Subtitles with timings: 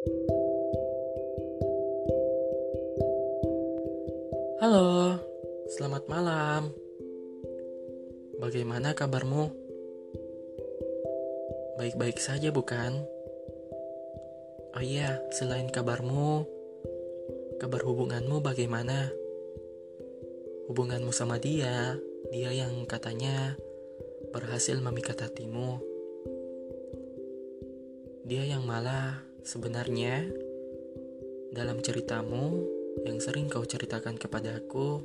[0.00, 0.16] Halo,
[5.76, 6.72] selamat malam.
[8.40, 9.52] Bagaimana kabarmu?
[11.76, 13.04] Baik-baik saja, bukan?
[14.72, 16.48] Oh iya, selain kabarmu,
[17.60, 19.12] kabar hubunganmu bagaimana?
[20.72, 22.00] Hubunganmu sama dia,
[22.32, 23.52] dia yang katanya
[24.32, 25.76] berhasil memikat hatimu.
[28.24, 30.30] Dia yang malah sebenarnya
[31.50, 32.62] dalam ceritamu
[33.02, 35.02] yang sering kau ceritakan kepada aku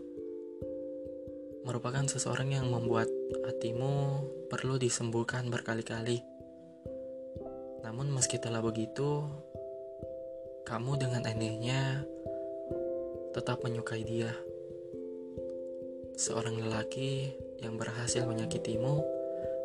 [1.66, 3.10] merupakan seseorang yang membuat
[3.42, 6.22] hatimu perlu disembuhkan berkali-kali.
[7.82, 9.26] Namun meski telah begitu,
[10.70, 12.06] kamu dengan anehnya
[13.34, 14.30] tetap menyukai dia.
[16.22, 17.34] Seorang lelaki
[17.66, 18.94] yang berhasil menyakitimu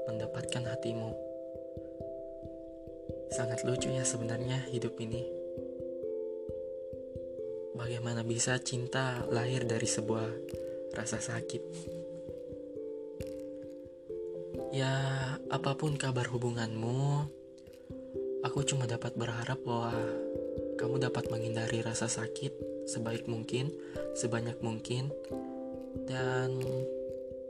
[0.08, 1.29] mendapatkan hatimu.
[3.30, 5.22] Sangat lucu ya sebenarnya hidup ini.
[7.78, 10.28] Bagaimana bisa cinta lahir dari sebuah
[10.92, 11.62] rasa sakit?
[14.70, 14.94] Ya,
[15.50, 17.26] apa pun kabar hubunganmu,
[18.46, 19.94] aku cuma dapat berharap bahwa
[20.78, 23.70] kamu dapat menghindari rasa sakit sebaik mungkin,
[24.18, 25.14] sebanyak mungkin,
[26.10, 26.58] dan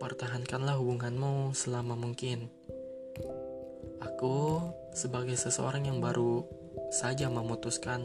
[0.01, 2.53] pertahankanlah hubunganmu selama mungkin.
[4.01, 4.65] Aku,
[4.97, 6.45] sebagai seseorang yang baru
[6.89, 8.01] saja memutuskan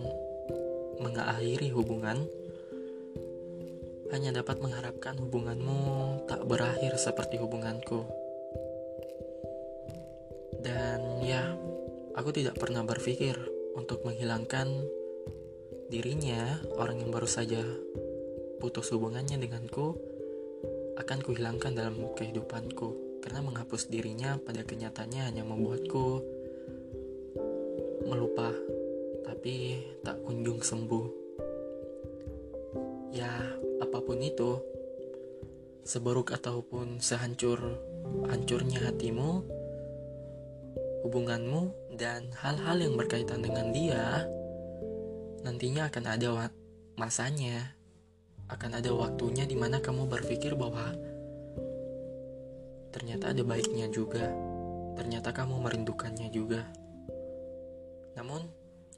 [0.99, 2.27] mengakhiri hubungan,
[4.11, 5.79] hanya dapat mengharapkan hubunganmu
[6.27, 8.05] tak berakhir seperti hubunganku.
[10.59, 11.55] Dan ya,
[12.15, 13.35] aku tidak pernah berpikir
[13.75, 14.67] untuk menghilangkan
[15.87, 17.61] dirinya, orang yang baru saja
[18.59, 19.95] putus hubungannya denganku,
[20.95, 26.21] akan kuhilangkan dalam kehidupanku karena menghapus dirinya pada kenyataannya hanya membuatku
[28.05, 28.53] melupa
[29.25, 31.25] tapi tak kunjung sembuh.
[33.09, 33.33] Ya
[33.81, 34.61] apa pun itu
[35.81, 37.58] seburuk ataupun sehancur
[38.30, 39.41] hancurnya hatimu
[41.09, 44.30] hubunganmu dan hal-hal yang berkaitan dengan dia
[45.41, 46.30] nantinya akan ada
[46.93, 47.73] masanya.
[48.45, 50.93] Akan ada waktunya di mana kamu berpikir bahwa
[52.95, 54.32] ternyata ada baiknya juga.
[54.95, 56.64] Ternyata kamu merindukannya juga.
[58.16, 58.48] Namun,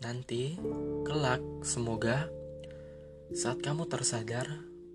[0.06, 0.53] nanti,
[1.02, 2.30] kelak, semoga
[3.34, 4.46] saat kamu tersadar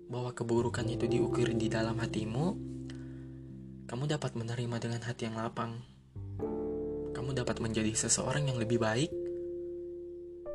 [0.07, 2.55] bahwa keburukan itu diukir di dalam hatimu,
[3.83, 5.83] kamu dapat menerima dengan hati yang lapang.
[7.13, 9.11] Kamu dapat menjadi seseorang yang lebih baik,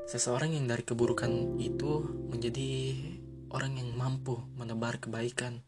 [0.09, 2.97] seseorang yang dari keburukan itu menjadi
[3.53, 5.61] orang yang mampu menebar kebaikan.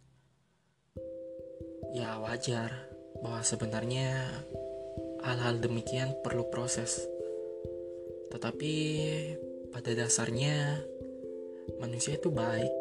[1.90, 2.70] Ya wajar
[3.18, 4.30] bahwa sebenarnya
[5.26, 7.02] hal-hal demikian perlu proses.
[8.30, 8.74] Tetapi
[9.74, 10.86] pada dasarnya
[11.82, 12.72] manusia itu baik.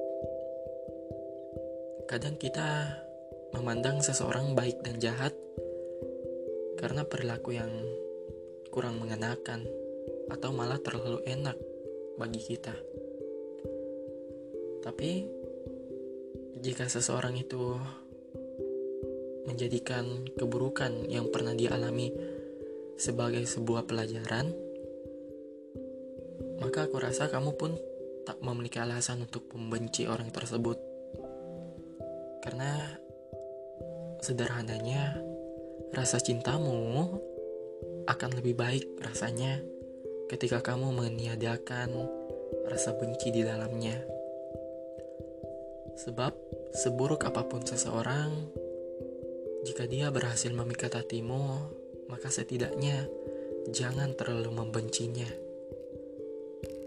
[2.09, 3.01] Kadang kita
[3.53, 5.33] memandang seseorang baik dan jahat
[6.77, 7.69] karena perilaku yang
[8.69, 9.65] kurang mengenakan
[10.29, 11.57] atau malah terlalu enak
[12.15, 12.73] bagi kita.
[14.85, 15.27] Tapi
[16.59, 17.75] jika seseorang itu
[19.49, 22.13] menjadikan keburukan yang pernah dialami
[22.99, 24.53] sebagai sebuah pelajaran,
[26.61, 27.73] maka aku rasa kamu pun
[28.27, 30.77] tak memiliki alasan untuk membenci orang tersebut.
[32.45, 32.77] Karena
[34.21, 35.17] sederhananya
[35.95, 37.17] rasa cintamu
[38.05, 39.63] akan lebih baik rasanya
[40.29, 41.89] ketika kamu meniadakan
[42.69, 43.97] rasa benci di dalamnya.
[45.99, 46.31] Sebab,
[46.71, 48.29] seburuk apa pun seseorang,
[49.63, 51.67] jika dia berhasil memikat hatimu,
[52.07, 53.07] maka setidaknya
[53.69, 55.27] jangan terlalu membencinya.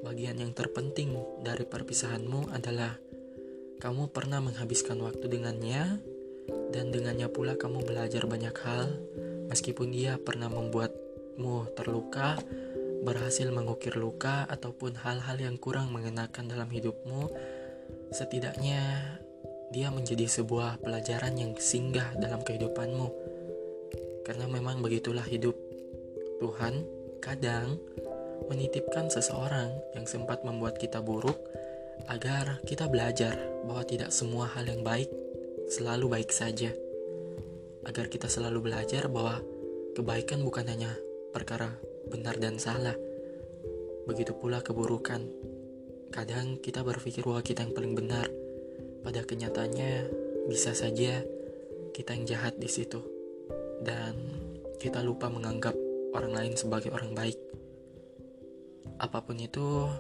[0.03, 2.99] Bagian yang terpenting dari perpisahanmu adalah
[3.79, 6.01] kamu pernah menghabiskan waktu dengannya,
[6.73, 8.99] dan dengannya pula kamu belajar banyak hal,
[9.47, 12.41] meskipun dia pernah membuatmu terluka,
[13.03, 17.31] berhasil mengukir luka, ataupun hal-hal yang kurang mengenakan dalam hidupmu
[18.13, 18.81] setidaknya
[19.73, 23.09] dia menjadi sebuah pelajaran yang singgah dalam kehidupanmu.
[24.23, 25.57] Karena memang begitulah hidup.
[26.39, 26.85] Tuhan
[27.25, 27.81] kadang
[28.47, 31.41] menitipkan seseorang yang sempat membuat kita buruk
[32.07, 33.35] agar kita belajar
[33.65, 35.09] bahwa tidak semua hal yang baik
[35.73, 36.71] selalu baik saja.
[37.89, 39.43] Agar kita selalu belajar bahwa
[39.97, 40.93] kebaikan bukan hanya
[41.35, 41.75] perkara
[42.13, 42.95] benar dan salah.
[44.07, 45.23] Begitu pula keburukan
[46.13, 48.29] Kadang kita berpikir bahwa kita yang paling benar.
[49.03, 49.93] Pada kenyataannya
[50.47, 51.27] bisa saja
[51.93, 53.03] kita yang jahat di situ.
[53.83, 54.15] Dan
[54.79, 55.75] kita lupa menganggap
[56.15, 57.39] orang lain sebagai orang baik.
[59.03, 59.91] apa pun itu,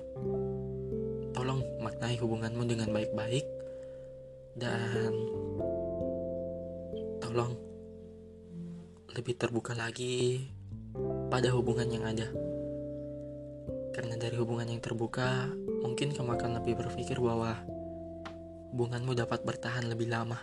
[1.34, 3.42] tolong maknai hubunganmu dengan baik-baik
[4.54, 5.10] dan
[7.18, 7.58] tolong
[9.18, 10.46] lebih terbuka lagi
[11.34, 12.30] pada hubungan yang ada.
[13.90, 15.50] Karena dari hubungan yang terbuka,
[15.82, 17.58] mungkin kamu akan lebih berpikir bahwa
[18.72, 20.40] hubunganmu dapat bertahan lebih lama.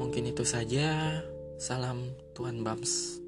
[0.00, 1.20] Mungkin itu saja.
[1.60, 3.20] Salam Tuhan Bams.